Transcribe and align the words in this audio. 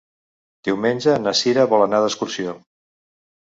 Diumenge 0.69 1.15
na 1.27 1.35
Cira 1.41 1.67
vol 1.77 1.87
anar 1.87 2.03
d'excursió. 2.07 2.59